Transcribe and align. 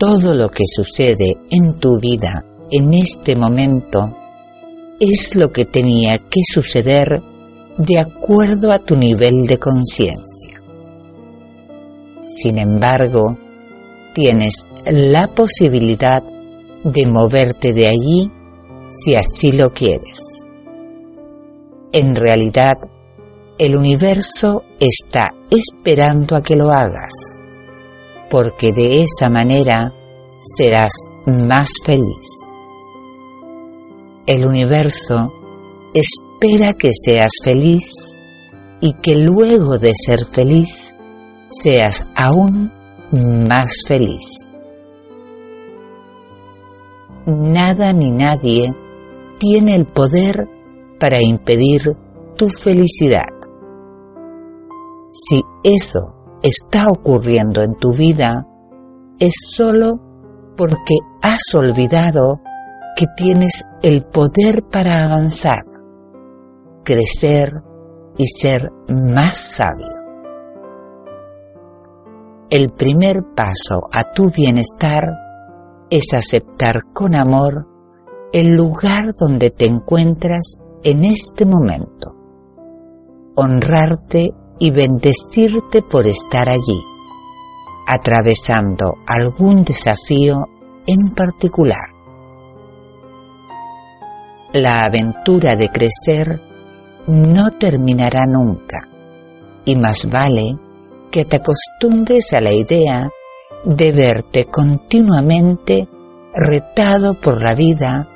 Todo 0.00 0.32
lo 0.32 0.48
que 0.48 0.64
sucede 0.66 1.36
en 1.50 1.74
tu 1.74 2.00
vida 2.00 2.42
en 2.70 2.94
este 2.94 3.36
momento 3.36 4.16
es 4.98 5.36
lo 5.36 5.52
que 5.52 5.66
tenía 5.66 6.16
que 6.16 6.40
suceder 6.42 7.20
de 7.76 7.98
acuerdo 7.98 8.72
a 8.72 8.78
tu 8.78 8.96
nivel 8.96 9.46
de 9.46 9.58
conciencia. 9.58 10.58
Sin 12.26 12.56
embargo, 12.56 13.36
tienes 14.14 14.66
la 14.90 15.26
posibilidad 15.26 16.22
de 16.82 17.06
moverte 17.06 17.74
de 17.74 17.88
allí 17.88 18.32
si 18.88 19.16
así 19.16 19.52
lo 19.52 19.74
quieres. 19.74 20.46
En 21.92 22.16
realidad, 22.16 22.78
el 23.58 23.76
universo 23.76 24.62
está 24.78 25.28
esperando 25.50 26.36
a 26.36 26.42
que 26.42 26.56
lo 26.56 26.70
hagas, 26.70 27.39
porque 28.30 28.72
de 28.72 29.02
esa 29.02 29.28
manera 29.28 29.92
serás 30.40 30.92
más 31.26 31.70
feliz. 31.84 32.50
El 34.26 34.46
universo 34.46 35.32
espera 35.92 36.74
que 36.74 36.92
seas 36.94 37.32
feliz 37.42 38.16
y 38.80 38.94
que 38.94 39.16
luego 39.16 39.78
de 39.78 39.92
ser 39.94 40.24
feliz 40.24 40.94
seas 41.50 42.06
aún 42.14 42.72
más 43.10 43.72
feliz. 43.86 44.52
Nada 47.26 47.92
ni 47.92 48.10
nadie 48.10 48.72
tiene 49.38 49.74
el 49.74 49.86
poder 49.86 50.48
para 50.98 51.20
impedir 51.20 51.82
tu 52.36 52.48
felicidad. 52.48 53.28
Si 55.12 55.42
eso 55.64 56.19
está 56.42 56.88
ocurriendo 56.90 57.62
en 57.62 57.74
tu 57.74 57.92
vida, 57.92 58.46
es 59.18 59.34
solo 59.54 60.00
porque 60.56 60.96
has 61.22 61.54
olvidado 61.54 62.40
que 62.96 63.06
tienes 63.16 63.64
el 63.82 64.04
poder 64.04 64.62
para 64.64 65.04
avanzar, 65.04 65.62
crecer 66.84 67.52
y 68.16 68.26
ser 68.26 68.70
más 68.88 69.38
sabio. 69.38 69.86
El 72.50 72.70
primer 72.70 73.22
paso 73.34 73.86
a 73.92 74.12
tu 74.12 74.30
bienestar 74.30 75.08
es 75.88 76.12
aceptar 76.14 76.82
con 76.92 77.14
amor 77.14 77.68
el 78.32 78.56
lugar 78.56 79.12
donde 79.18 79.50
te 79.50 79.66
encuentras 79.66 80.54
en 80.82 81.04
este 81.04 81.46
momento, 81.46 82.14
honrarte 83.36 84.34
y 84.60 84.70
bendecirte 84.70 85.82
por 85.82 86.06
estar 86.06 86.48
allí, 86.48 86.80
atravesando 87.88 88.98
algún 89.06 89.64
desafío 89.64 90.36
en 90.86 91.10
particular. 91.10 91.88
La 94.52 94.84
aventura 94.84 95.56
de 95.56 95.68
crecer 95.70 96.40
no 97.06 97.50
terminará 97.52 98.26
nunca 98.26 98.88
y 99.64 99.76
más 99.76 100.08
vale 100.10 100.58
que 101.10 101.24
te 101.24 101.36
acostumbres 101.36 102.32
a 102.32 102.40
la 102.40 102.52
idea 102.52 103.08
de 103.64 103.92
verte 103.92 104.44
continuamente 104.46 105.88
retado 106.34 107.20
por 107.20 107.42
la 107.42 107.54
vida 107.54 108.08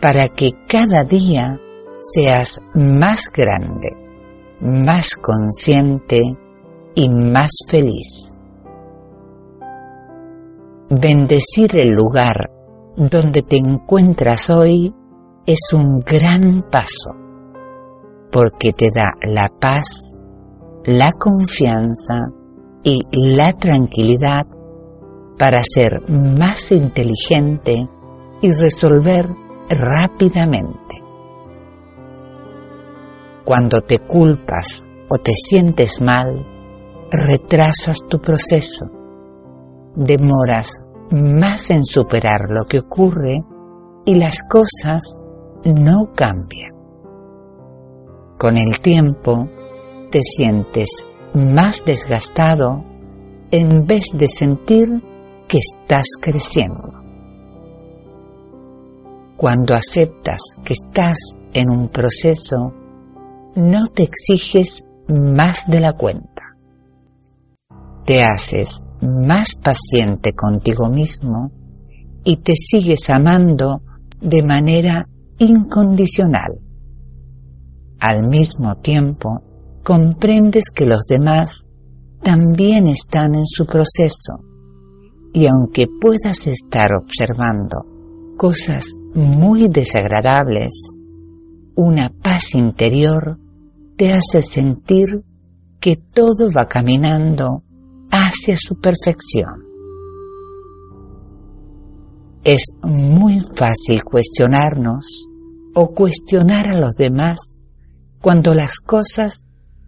para 0.00 0.28
que 0.28 0.52
cada 0.68 1.04
día 1.04 1.58
seas 2.00 2.60
más 2.74 3.30
grande, 3.32 4.03
más 4.60 5.16
consciente 5.16 6.22
y 6.94 7.08
más 7.08 7.50
feliz. 7.68 8.38
Bendecir 10.90 11.76
el 11.76 11.90
lugar 11.90 12.50
donde 12.96 13.42
te 13.42 13.56
encuentras 13.56 14.50
hoy 14.50 14.94
es 15.46 15.72
un 15.72 16.00
gran 16.00 16.62
paso, 16.70 17.16
porque 18.30 18.72
te 18.72 18.90
da 18.94 19.12
la 19.22 19.48
paz, 19.48 20.22
la 20.84 21.12
confianza 21.12 22.30
y 22.82 23.02
la 23.12 23.52
tranquilidad 23.52 24.46
para 25.38 25.62
ser 25.64 26.08
más 26.08 26.70
inteligente 26.70 27.88
y 28.40 28.52
resolver 28.52 29.26
rápidamente. 29.68 31.03
Cuando 33.44 33.82
te 33.82 33.98
culpas 33.98 34.84
o 35.10 35.18
te 35.18 35.34
sientes 35.34 36.00
mal, 36.00 36.46
retrasas 37.10 37.98
tu 38.08 38.18
proceso, 38.18 38.86
demoras 39.94 40.70
más 41.10 41.70
en 41.70 41.84
superar 41.84 42.50
lo 42.50 42.64
que 42.64 42.78
ocurre 42.78 43.42
y 44.06 44.14
las 44.14 44.42
cosas 44.48 45.24
no 45.64 46.12
cambian. 46.14 46.72
Con 48.38 48.56
el 48.56 48.80
tiempo 48.80 49.48
te 50.10 50.22
sientes 50.22 51.06
más 51.34 51.84
desgastado 51.84 52.84
en 53.50 53.86
vez 53.86 54.06
de 54.14 54.28
sentir 54.28 55.02
que 55.48 55.58
estás 55.58 56.06
creciendo. 56.20 56.92
Cuando 59.36 59.74
aceptas 59.74 60.40
que 60.64 60.72
estás 60.72 61.18
en 61.52 61.70
un 61.70 61.88
proceso, 61.88 62.72
no 63.56 63.88
te 63.88 64.02
exiges 64.02 64.84
más 65.08 65.66
de 65.68 65.80
la 65.80 65.92
cuenta. 65.92 66.56
Te 68.04 68.22
haces 68.22 68.82
más 69.00 69.54
paciente 69.54 70.32
contigo 70.32 70.88
mismo 70.90 71.52
y 72.24 72.38
te 72.38 72.54
sigues 72.56 73.10
amando 73.10 73.82
de 74.20 74.42
manera 74.42 75.08
incondicional. 75.38 76.60
Al 78.00 78.28
mismo 78.28 78.76
tiempo, 78.76 79.42
comprendes 79.82 80.64
que 80.74 80.86
los 80.86 81.06
demás 81.06 81.68
también 82.22 82.86
están 82.86 83.34
en 83.34 83.46
su 83.46 83.66
proceso 83.66 84.40
y 85.32 85.46
aunque 85.46 85.88
puedas 86.00 86.46
estar 86.46 86.90
observando 86.94 87.86
cosas 88.36 88.94
muy 89.14 89.68
desagradables, 89.68 90.70
una 91.74 92.08
paz 92.08 92.54
interior 92.54 93.38
te 93.96 94.12
hace 94.12 94.42
sentir 94.42 95.24
que 95.80 95.96
todo 95.96 96.50
va 96.50 96.66
caminando 96.66 97.62
hacia 98.10 98.56
su 98.58 98.76
perfección. 98.76 99.64
Es 102.42 102.62
muy 102.82 103.40
fácil 103.56 104.04
cuestionarnos 104.04 105.28
o 105.74 105.92
cuestionar 105.92 106.68
a 106.68 106.78
los 106.78 106.94
demás 106.94 107.62
cuando 108.20 108.54
las 108.54 108.80
cosas 108.80 109.44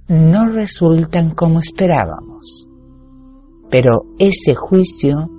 no 0.09 0.49
resultan 0.49 1.31
como 1.35 1.61
esperábamos. 1.61 2.69
Pero 3.71 4.07
ese 4.19 4.55
juicio 4.55 5.31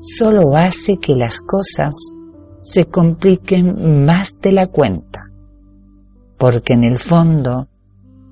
solo 0.00 0.56
hace 0.56 0.98
que 0.98 1.14
las 1.14 1.40
cosas 1.40 1.94
se 2.62 2.86
compliquen 2.86 4.04
más 4.04 4.38
de 4.40 4.52
la 4.52 4.66
cuenta, 4.66 5.30
porque 6.38 6.72
en 6.72 6.84
el 6.84 6.98
fondo 6.98 7.68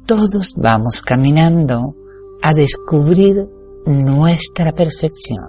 todos 0.06 0.54
vamos 0.56 1.02
caminando 1.02 1.94
a 2.42 2.52
descubrir 2.54 3.48
nuestra 3.86 4.72
perfección. 4.72 5.48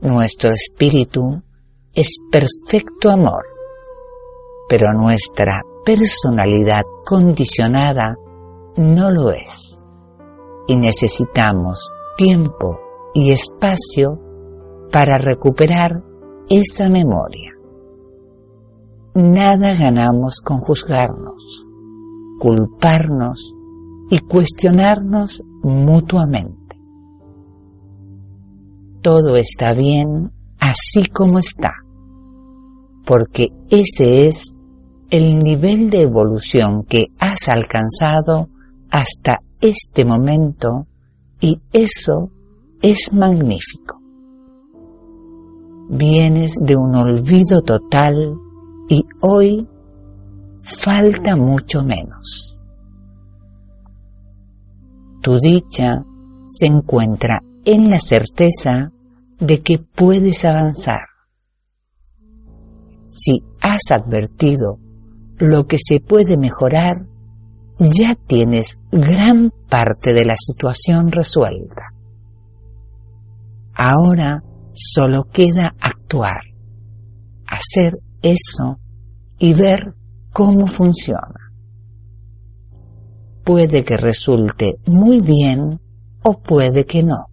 Nuestro 0.00 0.50
espíritu 0.50 1.42
es 1.94 2.18
perfecto 2.30 3.10
amor, 3.10 3.44
pero 4.68 4.92
nuestra 4.92 5.62
personalidad 5.84 6.82
condicionada 7.04 8.16
no 8.76 9.10
lo 9.10 9.32
es. 9.32 9.86
Y 10.68 10.76
necesitamos 10.76 11.92
tiempo 12.16 12.78
y 13.14 13.32
espacio 13.32 14.20
para 14.92 15.18
recuperar 15.18 16.04
esa 16.48 16.88
memoria. 16.88 17.54
Nada 19.14 19.74
ganamos 19.74 20.40
con 20.40 20.58
juzgarnos, 20.58 21.67
culparnos 22.38 23.54
y 24.10 24.18
cuestionarnos 24.20 25.42
mutuamente. 25.62 26.76
Todo 29.02 29.36
está 29.36 29.74
bien 29.74 30.32
así 30.58 31.06
como 31.06 31.38
está, 31.38 31.72
porque 33.04 33.52
ese 33.70 34.26
es 34.26 34.60
el 35.10 35.42
nivel 35.42 35.90
de 35.90 36.02
evolución 36.02 36.84
que 36.84 37.06
has 37.18 37.48
alcanzado 37.48 38.48
hasta 38.90 39.40
este 39.60 40.04
momento 40.04 40.86
y 41.40 41.60
eso 41.72 42.30
es 42.82 43.12
magnífico. 43.12 44.02
Vienes 45.90 46.52
de 46.60 46.76
un 46.76 46.94
olvido 46.94 47.62
total 47.62 48.34
y 48.88 49.04
hoy 49.20 49.66
falta 50.60 51.36
mucho 51.36 51.82
menos. 51.82 52.58
Tu 55.22 55.38
dicha 55.38 56.04
se 56.46 56.66
encuentra 56.66 57.42
en 57.64 57.90
la 57.90 57.98
certeza 57.98 58.92
de 59.38 59.60
que 59.62 59.78
puedes 59.78 60.44
avanzar. 60.44 61.00
Si 63.06 63.42
has 63.60 63.90
advertido 63.90 64.78
lo 65.38 65.66
que 65.66 65.78
se 65.78 66.00
puede 66.00 66.36
mejorar, 66.36 67.06
ya 67.78 68.14
tienes 68.14 68.80
gran 68.90 69.52
parte 69.68 70.12
de 70.12 70.24
la 70.24 70.36
situación 70.36 71.12
resuelta. 71.12 71.92
Ahora 73.74 74.42
solo 74.72 75.28
queda 75.28 75.74
actuar, 75.80 76.40
hacer 77.46 78.00
eso 78.22 78.78
y 79.38 79.54
ver 79.54 79.94
cómo 80.38 80.68
funciona. 80.68 81.50
Puede 83.42 83.82
que 83.82 83.96
resulte 83.96 84.78
muy 84.86 85.20
bien 85.20 85.80
o 86.22 86.38
puede 86.38 86.86
que 86.86 87.02
no. 87.02 87.26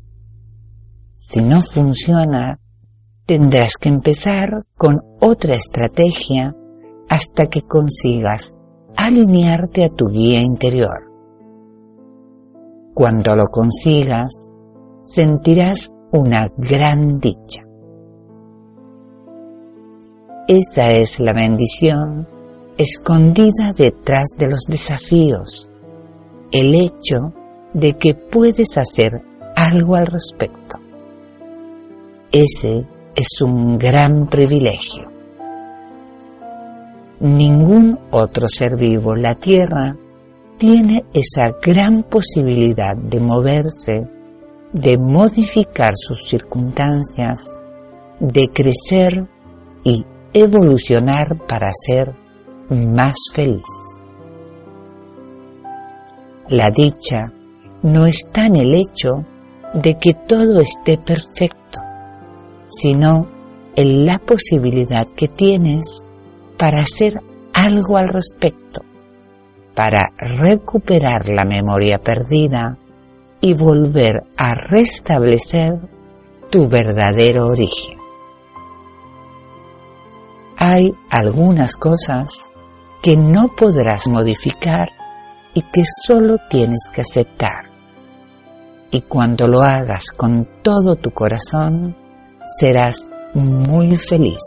Si 1.14 1.44
no 1.44 1.62
funciona, 1.62 2.60
tendrás 3.28 3.78
que 3.78 3.90
empezar 3.90 4.66
con 4.76 5.04
otra 5.22 5.54
estrategia 5.54 6.56
hasta 7.08 7.46
que 7.46 7.62
consigas 7.62 8.58
alinearte 8.98 9.84
a 9.84 9.90
tu 9.90 10.08
guía 10.08 10.42
interior. 10.42 11.04
Cuando 12.96 13.36
lo 13.36 13.46
consigas, 13.50 14.52
sentirás 15.04 15.92
una 16.12 16.52
gran 16.58 17.20
dicha. 17.20 17.62
Esa 20.48 20.92
es 20.92 21.20
la 21.20 21.34
bendición 21.34 22.34
escondida 22.78 23.74
detrás 23.74 24.30
de 24.38 24.50
los 24.50 24.62
desafíos, 24.68 25.72
el 26.52 26.76
hecho 26.76 27.34
de 27.74 27.98
que 27.98 28.14
puedes 28.14 28.78
hacer 28.78 29.22
algo 29.56 29.96
al 29.96 30.08
respecto. 30.08 30.78
Ese 32.32 32.86
es 33.16 33.42
un 33.42 33.78
gran 33.78 34.28
privilegio. 34.28 35.12
Ningún 37.22 37.98
otro 38.12 38.48
ser 38.50 38.76
vivo 38.76 39.16
la 39.16 39.36
Tierra 39.36 39.96
tiene 40.58 41.06
esa 41.14 41.56
gran 41.62 42.04
posibilidad 42.04 42.96
de 42.96 43.20
moverse, 43.20 44.08
de 44.74 44.98
modificar 44.98 45.94
sus 45.96 46.28
circunstancias, 46.28 47.58
de 48.20 48.50
crecer 48.50 49.28
y 49.84 50.06
evolucionar 50.34 51.38
para 51.46 51.72
ser 51.74 52.25
más 52.70 53.16
feliz. 53.34 54.02
La 56.50 56.70
dicha 56.72 57.32
no 57.82 58.06
está 58.06 58.46
en 58.46 58.56
el 58.56 58.74
hecho 58.74 59.26
de 59.74 59.98
que 59.98 60.14
todo 60.14 60.60
esté 60.60 60.98
perfecto, 60.98 61.80
sino 62.68 63.28
en 63.76 64.06
la 64.06 64.20
posibilidad 64.20 65.06
que 65.16 65.28
tienes 65.28 66.04
para 66.58 66.80
hacer 66.80 67.22
algo 67.54 67.98
al 67.98 68.08
respecto, 68.08 68.82
para 69.74 70.10
recuperar 70.18 71.30
la 71.30 71.46
memoria 71.46 72.00
perdida 72.00 72.78
y 73.42 73.54
volver 73.54 74.24
a 74.38 74.56
restablecer 74.56 75.80
tu 76.50 76.68
verdadero 76.68 77.48
origen. 77.48 78.00
Hay 80.58 80.94
algunas 81.10 81.76
cosas 81.76 82.52
que 83.06 83.16
no 83.16 83.50
podrás 83.50 84.08
modificar 84.08 84.90
y 85.54 85.62
que 85.62 85.84
solo 85.86 86.38
tienes 86.50 86.90
que 86.92 87.02
aceptar. 87.02 87.70
Y 88.90 89.02
cuando 89.02 89.48
lo 89.48 89.62
hagas 89.62 90.06
con 90.06 90.50
todo 90.64 90.96
tu 90.96 91.12
corazón, 91.12 91.96
serás 92.48 93.08
muy 93.36 93.96
feliz. 93.96 94.42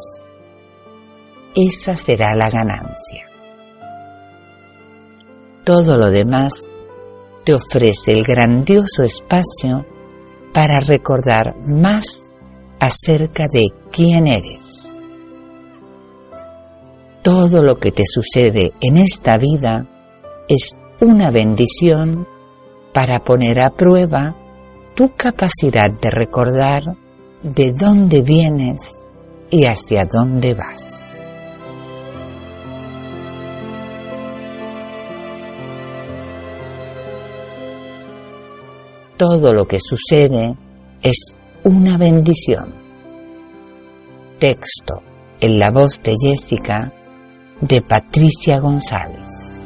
Esa 1.55 1.97
será 1.97 2.35
la 2.35 2.51
ganancia. 2.51 3.29
Todo 5.63 5.97
lo 5.97 6.11
demás 6.11 6.73
te 7.45 7.55
ofrece 7.55 8.19
el 8.19 8.25
grandioso 8.25 9.05
espacio 9.05 9.87
para 10.53 10.81
recordar 10.81 11.55
más 11.65 12.33
acerca 12.81 13.47
de 13.47 13.69
quién 13.93 14.27
eres. 14.27 14.99
Todo 17.23 17.62
lo 17.62 17.79
que 17.79 17.93
te 17.93 18.05
sucede 18.06 18.73
en 18.81 18.97
esta 18.97 19.38
vida 19.38 19.87
es 20.49 20.76
una 21.00 21.31
bendición 21.31 22.26
para 22.93 23.23
poner 23.23 23.61
a 23.61 23.70
prueba 23.70 24.37
tu 24.94 25.12
capacidad 25.15 25.91
de 25.91 26.11
recordar 26.11 26.82
de 27.43 27.73
dónde 27.73 28.23
vienes 28.23 29.05
y 29.50 29.65
hacia 29.65 30.05
dónde 30.05 30.55
vas. 30.55 31.25
Todo 39.17 39.53
lo 39.53 39.67
que 39.67 39.79
sucede 39.81 40.56
es 41.03 41.35
una 41.64 41.97
bendición. 41.97 42.73
Texto 44.38 45.03
en 45.41 45.59
la 45.59 45.73
voz 45.73 46.00
de 46.03 46.14
Jessica 46.21 46.93
de 47.61 47.81
Patricia 47.81 48.61
González. 48.61 49.58